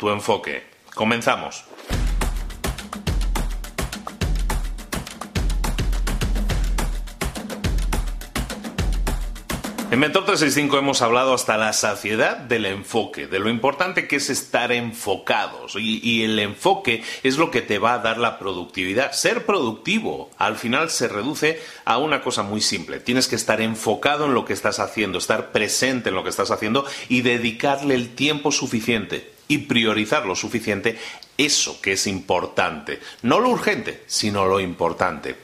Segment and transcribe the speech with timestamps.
[0.00, 0.62] tu enfoque.
[0.94, 1.62] Comenzamos.
[9.90, 14.30] En Mentor 365 hemos hablado hasta la saciedad del enfoque, de lo importante que es
[14.30, 19.10] estar enfocados y, y, el enfoque es lo que te va a dar la productividad.
[19.10, 23.00] Ser productivo al final se reduce a una cosa muy simple.
[23.00, 26.52] Tienes que estar enfocado en lo que estás haciendo, estar presente en lo que estás
[26.52, 31.00] haciendo y dedicarle el tiempo suficiente y priorizar lo suficiente
[31.36, 33.00] eso que es importante.
[33.22, 35.34] No lo urgente, sino lo importante.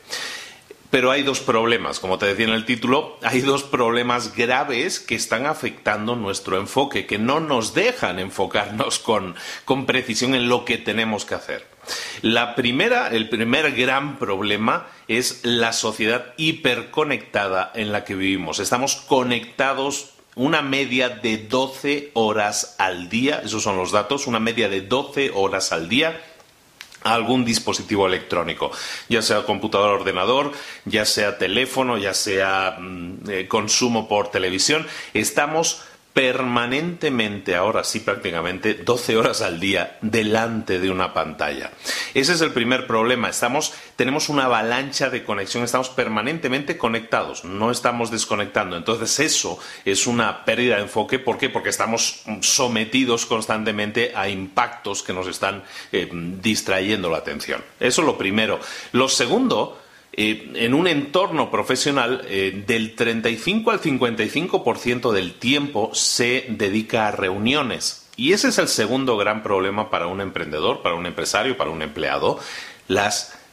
[0.91, 5.15] Pero hay dos problemas, como te decía en el título, hay dos problemas graves que
[5.15, 10.79] están afectando nuestro enfoque, que no nos dejan enfocarnos con, con precisión en lo que
[10.79, 11.67] tenemos que hacer.
[12.23, 18.59] La primera, el primer gran problema es la sociedad hiperconectada en la que vivimos.
[18.59, 24.69] Estamos conectados una media de 12 horas al día, esos son los datos, una media
[24.69, 26.21] de 12 horas al día
[27.07, 28.71] a algún dispositivo electrónico,
[29.09, 30.53] ya sea computador, ordenador,
[30.85, 35.83] ya sea teléfono, ya sea mm, eh, consumo por televisión, estamos
[36.17, 41.73] permanentemente, ahora sí prácticamente, 12 horas al día delante de una pantalla.
[42.15, 43.29] Ese es el primer problema.
[43.29, 48.79] Estamos, tenemos una avalancha de conexión, estamos permanentemente conectados, no estamos desconectando.
[48.79, 51.19] Entonces eso es una pérdida de enfoque.
[51.19, 51.51] ¿Por qué?
[51.51, 56.09] Porque estamos sometidos constantemente a impactos que nos están eh,
[56.41, 57.63] distrayendo la atención.
[57.79, 58.59] Eso es lo primero.
[58.93, 66.47] Lo segundo eh, en un entorno profesional eh, del 35 al 55% del tiempo se
[66.49, 68.09] dedica a reuniones.
[68.17, 71.83] Y ese es el segundo gran problema para un emprendedor, para un empresario, para un
[71.83, 72.41] empleado,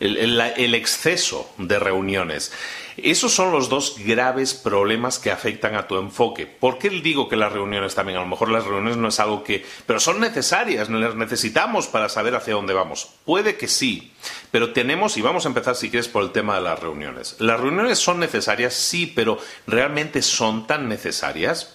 [0.04, 2.52] el exceso de reuniones.
[2.98, 6.46] Esos son los dos graves problemas que afectan a tu enfoque.
[6.46, 8.18] ¿Por qué digo que las reuniones también?
[8.18, 9.66] A lo mejor las reuniones no es algo que...
[9.88, 13.10] pero son necesarias, las necesitamos para saber hacia dónde vamos.
[13.26, 14.14] Puede que sí,
[14.52, 17.36] pero tenemos, y vamos a empezar si quieres por el tema de las reuniones.
[17.40, 21.73] Las reuniones son necesarias, sí, pero ¿realmente son tan necesarias?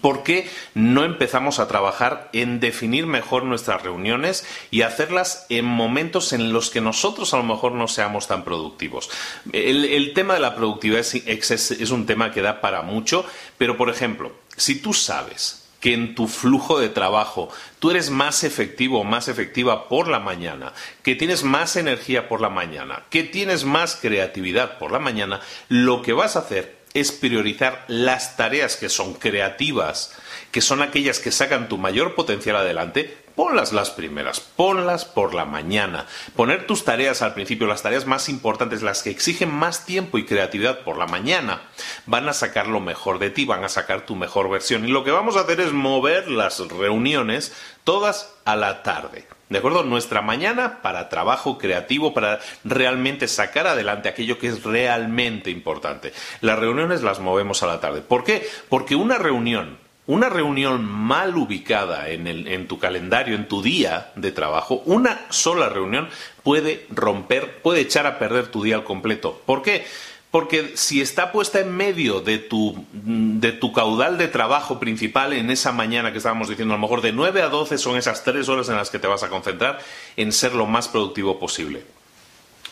[0.00, 6.32] ¿Por qué no empezamos a trabajar en definir mejor nuestras reuniones y hacerlas en momentos
[6.32, 9.10] en los que nosotros a lo mejor no seamos tan productivos?
[9.52, 13.26] El, tema de la productividad es, un tema que da para mucho,
[13.58, 18.44] pero por ejemplo, si tú sabes que en tu flujo de trabajo tú eres más
[18.44, 20.72] efectivo o más efectiva por la mañana,
[21.02, 26.00] que tienes más energía por la mañana, que tienes más creatividad por la mañana, lo
[26.00, 30.12] que vas a hacer es priorizar las tareas que son creativas,
[30.50, 35.44] que son aquellas que sacan tu mayor potencial adelante, ponlas las primeras, ponlas por la
[35.44, 36.06] mañana.
[36.34, 40.24] Poner tus tareas al principio, las tareas más importantes, las que exigen más tiempo y
[40.24, 41.62] creatividad por la mañana,
[42.06, 44.84] van a sacar lo mejor de ti, van a sacar tu mejor versión.
[44.84, 47.54] Y lo que vamos a hacer es mover las reuniones
[47.84, 49.28] todas a la tarde.
[49.48, 49.84] ¿De acuerdo?
[49.84, 56.12] Nuestra mañana para trabajo creativo, para realmente sacar adelante aquello que es realmente importante.
[56.40, 58.00] Las reuniones las movemos a la tarde.
[58.00, 58.48] ¿Por qué?
[58.68, 64.32] Porque una reunión una reunión mal ubicada en, en, tu calendario, en tu día de
[64.32, 66.08] trabajo, una sola reunión
[66.42, 69.42] puede romper, puede echar a perder tu día al completo.
[69.46, 69.84] ¿Por qué?
[70.30, 75.50] Porque si está puesta en medio de tu, de tu caudal de trabajo principal en
[75.50, 78.48] esa mañana que estábamos diciendo, a lo mejor de 9 a 12 son esas tres
[78.48, 79.78] horas en las que te vas a concentrar
[80.16, 81.95] en ser lo más productivo posible.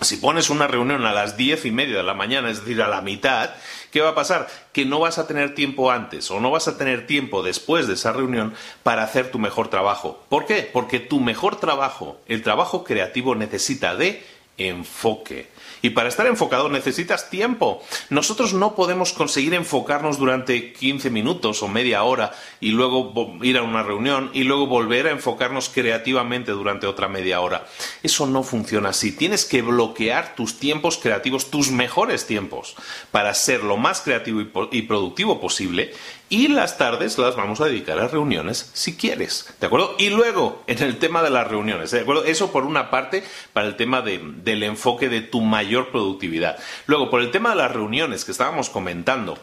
[0.00, 2.88] Si pones una reunión a las diez y media de la mañana, es decir, a
[2.88, 3.50] la mitad,
[3.93, 4.49] ¿qué va a pasar?
[4.73, 7.94] Que no vas a tener tiempo antes o no vas a tener tiempo después de
[7.94, 10.25] esa reunión para hacer tu mejor trabajo.
[10.29, 10.69] ¿Por qué?
[10.70, 14.25] Porque tu mejor trabajo, el trabajo creativo, necesita de
[14.58, 15.49] enfoque.
[15.85, 17.83] Y para estar enfocado necesitas tiempo.
[18.09, 23.63] Nosotros no podemos conseguir enfocarnos durante 15 minutos o media hora y luego ir a
[23.63, 27.67] una reunión y luego volver a enfocarnos creativamente durante otra media hora.
[28.03, 29.13] Eso no funciona así.
[29.13, 32.77] Tienes que bloquear tus tiempos creativos, tus mejores tiempos,
[33.11, 34.41] para ser lo más creativo
[34.73, 35.93] y productivo posible
[36.35, 39.95] y las tardes las vamos a dedicar a reuniones si quieres, ¿de acuerdo?
[40.01, 42.25] Y luego, en el tema de las reuniones, ¿de acuerdo?
[42.25, 43.23] Eso por una parte
[43.53, 46.59] para el tema del enfoque de tu mayor productividad.
[46.87, 49.39] Luego, por el tema de las reuniones que estábamos comentando,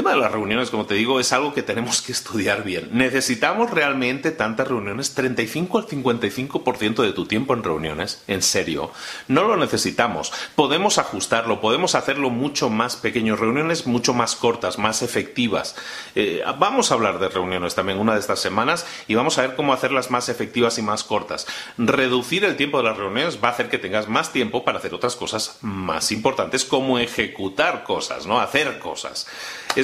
[0.00, 2.88] tema de las reuniones, como te digo, es algo que tenemos que estudiar bien.
[2.92, 5.14] ¿Necesitamos realmente tantas reuniones?
[5.14, 8.22] ¿35 al 55% de tu tiempo en reuniones?
[8.26, 8.92] ¿En serio?
[9.28, 10.32] No lo necesitamos.
[10.54, 15.76] Podemos ajustarlo, podemos hacerlo mucho más pequeño, reuniones mucho más cortas, más efectivas.
[16.14, 19.54] Eh, vamos a hablar de reuniones también una de estas semanas y vamos a ver
[19.54, 21.46] cómo hacerlas más efectivas y más cortas.
[21.76, 24.94] Reducir el tiempo de las reuniones va a hacer que tengas más tiempo para hacer
[24.94, 28.40] otras cosas más importantes como ejecutar cosas, ¿no?
[28.40, 29.26] Hacer cosas.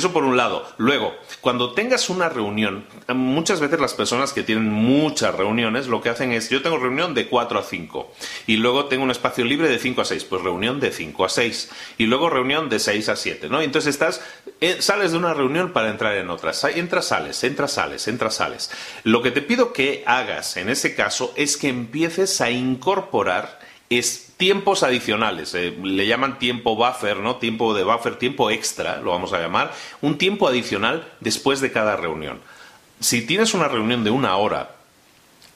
[0.06, 0.64] Eso por un lado.
[0.76, 6.10] Luego, cuando tengas una reunión, muchas veces las personas que tienen muchas reuniones lo que
[6.10, 8.12] hacen es, yo tengo reunión de 4 a 5
[8.46, 11.28] y luego tengo un espacio libre de 5 a 6, pues reunión de 5 a
[11.28, 13.60] 6 y luego reunión de 6 a 7, ¿no?
[13.60, 14.22] Entonces estás,
[14.60, 18.70] eh, sales de una reunión para entrar en otra, entras, sales, entras, sales, entras, sales.
[19.02, 23.58] Lo que te pido que hagas en ese caso es que empieces a incorporar
[23.90, 27.36] es tiempos adicionales, eh, le llaman tiempo buffer, ¿no?
[27.36, 29.72] Tiempo de buffer, tiempo extra, lo vamos a llamar,
[30.02, 32.40] un tiempo adicional después de cada reunión.
[33.00, 34.76] Si tienes una reunión de una hora,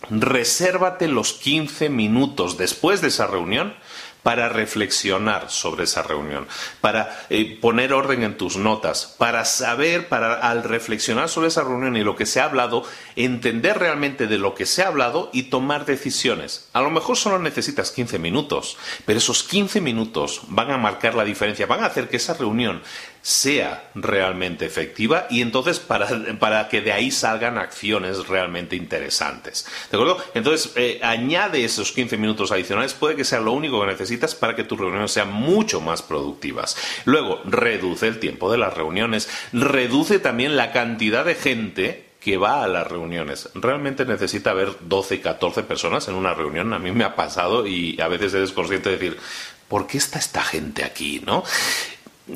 [0.08, 3.74] resérvate los 15 minutos después de esa reunión
[4.22, 6.46] para reflexionar sobre esa reunión,
[6.81, 11.96] para eh, poner orden en tus notas, para saber, para al reflexionar sobre esa reunión
[11.96, 12.84] y lo que se ha hablado,
[13.17, 16.69] entender realmente de lo que se ha hablado y tomar decisiones.
[16.72, 18.76] A lo mejor solo necesitas 15 minutos,
[19.06, 22.82] pero esos 15 minutos van a marcar la diferencia, van a hacer que esa reunión
[23.22, 29.67] sea realmente efectiva y entonces para, que de ahí salgan acciones realmente interesantes.
[29.90, 30.19] ¿De acuerdo?
[30.34, 34.56] Entonces, eh, añade esos 15 minutos adicionales, puede que sea lo único que necesitas para
[34.56, 36.76] que tus reuniones sean mucho más productivas.
[37.05, 42.62] Luego, reduce el tiempo de las reuniones, reduce también la cantidad de gente que va
[42.62, 43.49] a las reuniones.
[43.55, 46.73] Realmente necesita haber 12, 14 personas en una reunión.
[46.75, 49.19] A mí me ha pasado y a veces eres consciente de decir,
[49.69, 51.23] ¿por qué está esta gente aquí?
[51.25, 51.44] ¿No?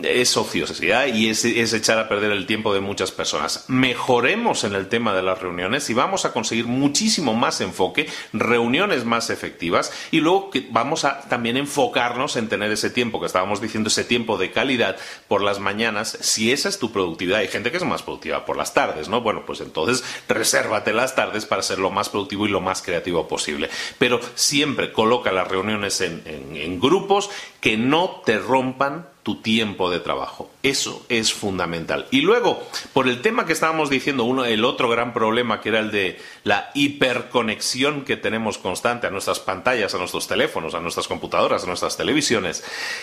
[0.02, 3.64] Es ociosidad y es, echar a perder el tiempo de muchas personas.
[3.69, 9.05] Mejoremos en el tema de las reuniones y vamos a conseguir muchísimo más enfoque, reuniones
[9.05, 13.88] más efectivas y luego vamos a también enfocarnos en tener ese tiempo que estábamos diciendo,
[13.88, 14.96] ese tiempo de calidad
[15.29, 17.41] por las mañanas, si esa es tu productividad.
[17.41, 19.20] Hay gente que es más productiva por las tardes, ¿no?
[19.20, 23.29] Bueno, pues entonces resérvate las tardes para ser lo más productivo y lo más creativo
[23.29, 23.70] posible.
[23.99, 27.31] Pero siempre coloca las reuniones en grupos
[27.61, 30.51] que no te rompan tu tiempo de trabajo.
[30.63, 32.07] Eso es fundamental.
[32.11, 32.63] Y luego,
[32.93, 36.21] por el tema que estábamos diciendo, uno, el otro gran problema que era el de
[36.45, 41.67] la hiperconexión que tenemos constante a nuestras pantallas, a nuestros teléfonos, a nuestras computadoras, a
[41.67, 42.63] nuestras televisiones,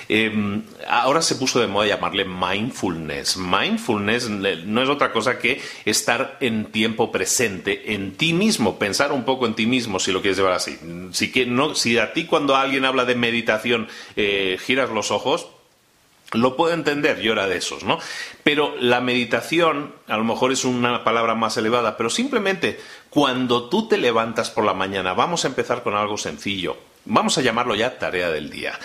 [0.10, 3.38] em, ahora se puso de moda llamarle mindfulness.
[3.38, 9.26] Mindfulness no es otra cosa que estar en tiempo presente, en ti mismo, pensar un
[9.26, 10.78] poco en ti mismo, si lo quieres llevar así.
[11.14, 15.48] Si, que, no, si a ti cuando alguien habla de meditación eh, giras los ojos,
[16.32, 18.00] lo puedo entender, yo era de esos, ¿no?
[18.44, 23.88] Pero la meditación, a lo mejor es una palabra más elevada, pero simplemente cuando tú
[23.88, 26.78] te levantas por la mañana, vamos a empezar con algo sencillo.
[27.04, 28.80] Vamos a llamarlo ya tarea del día.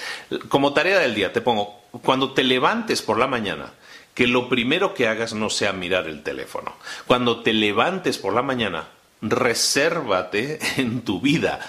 [0.49, 3.73] Como tarea del día te pongo, cuando te levantes por la mañana,
[4.15, 6.75] que lo primero que hagas no sea mirar el teléfono.
[7.07, 8.89] Cuando te levantes por la mañana,
[9.21, 11.61] resérvate en tu vida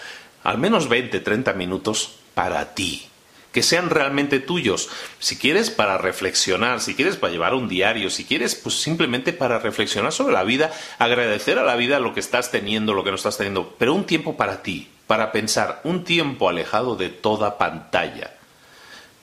[0.43, 3.09] al menos 20, 30 minutos para ti
[3.51, 4.89] que sean realmente tuyos.
[5.19, 9.59] Si quieres para reflexionar, si quieres para llevar un diario, si quieres pues simplemente para
[9.59, 13.15] reflexionar sobre la vida, agradecer a la vida lo que estás teniendo, lo que no
[13.15, 18.33] estás teniendo, pero un tiempo para ti, para pensar, un tiempo alejado de toda pantalla.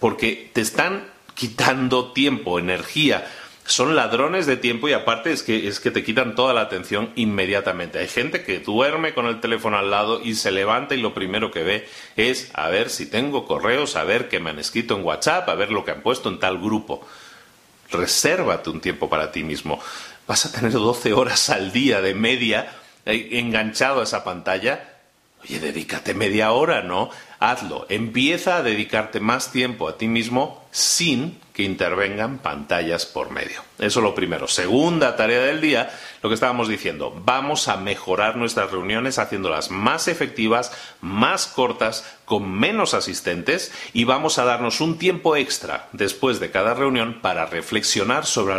[0.00, 3.26] Porque te están quitando tiempo, energía,
[3.66, 7.11] son ladrones de tiempo y aparte es que, es que te quitan toda la atención
[7.16, 7.99] inmediatamente.
[7.99, 11.50] Hay gente que duerme con el teléfono al lado y se levanta y lo primero
[11.50, 15.04] que ve es a ver si tengo correos, a ver qué me han escrito en
[15.04, 17.06] WhatsApp, a ver lo que han puesto en tal grupo.
[17.90, 19.80] Resérvate un tiempo para ti mismo.
[20.26, 22.71] Vas a tener 12 horas al día de media
[23.06, 24.90] eh, enganchado a esa pantalla.
[25.42, 27.11] Oye, dedícate media hora, ¿no?
[27.38, 27.87] Hazlo.
[27.88, 33.62] Empieza a dedicarte más tiempo a ti mismo sin que intervengan pantallas por medio.
[33.78, 34.49] Eso es lo primero.
[34.49, 35.88] Segunda tarea del día,
[36.21, 42.50] lo que estábamos diciendo, vamos a mejorar nuestras reuniones haciéndolas más efectivas, más cortas, con
[42.50, 48.25] menos asistentes y vamos a darnos un tiempo extra después de cada reunión para reflexionar
[48.26, 48.54] sobre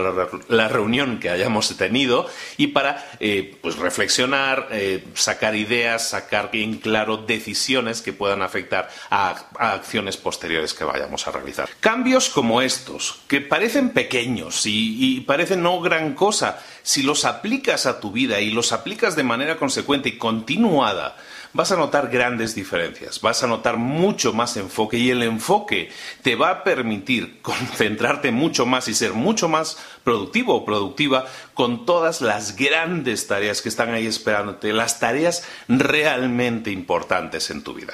[0.50, 6.77] la, reunión que hayamos tenido y para eh, pues reflexionar, eh, sacar ideas, sacar bien
[6.77, 11.69] claro decisiones que puedan afectar a, acciones posteriores que vayamos a realizar.
[12.05, 18.00] Cambios como estos, que parecen pequeños y, parecen no gran cosa, si los aplicas a
[18.00, 21.17] tu vida y los aplicas de manera consecuente y continuada,
[21.53, 25.89] vas a notar grandes diferencias, vas a notar mucho más enfoque y el enfoque
[26.21, 31.88] te va a permitir concentrarte mucho más y ser mucho más productivo o productiva con
[31.88, 37.93] todas las grandes tareas que están ahí esperándote, las tareas realmente importantes en tu vida.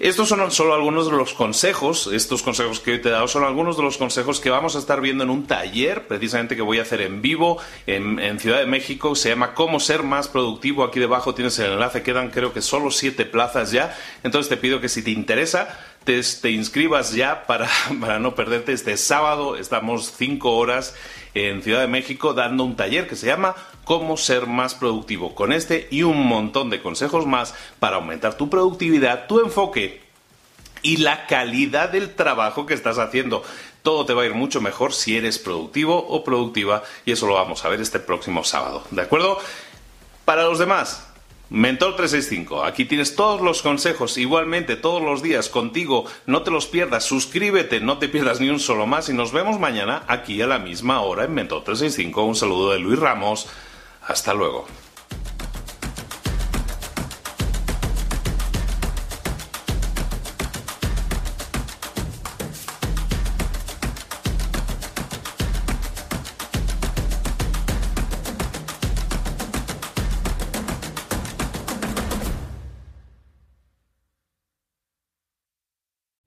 [0.00, 3.44] Estos son solo algunos de los consejos, estos consejos que hoy te he dado son
[3.44, 6.78] algunos de los consejos que vamos a estar viendo en un taller, precisamente que voy
[6.78, 11.00] a hacer en vivo en, Ciudad de México, se llama Cómo ser más productivo, aquí
[11.00, 14.88] debajo tienes el enlace, quedan creo que solo siete plazas ya, entonces te pido que
[14.88, 15.78] si te interesa,
[16.10, 17.68] te, te inscribas ya para,
[18.00, 20.96] para no perderte este sábado, estamos cinco horas
[21.34, 25.36] en Ciudad de México dando un taller que se llama Cómo ser más productivo.
[25.36, 30.02] Con este y un montón de consejos más para aumentar tu productividad, tu enfoque
[30.82, 33.44] y la calidad del trabajo que estás haciendo.
[33.82, 37.34] Todo te va a ir mucho mejor si eres productivo o productiva y eso lo
[37.34, 38.82] vamos a ver este próximo sábado.
[38.90, 39.38] ¿De acuerdo?
[40.24, 41.09] Para los demás,
[41.50, 46.68] Mentor 365, aquí tienes todos los consejos igualmente todos los días contigo, no te los
[46.68, 50.46] pierdas, suscríbete, no te pierdas ni un solo más y nos vemos mañana aquí a
[50.46, 52.22] la misma hora en Mentor 365.
[52.22, 53.48] Un saludo de Luis Ramos,
[54.06, 54.68] hasta luego.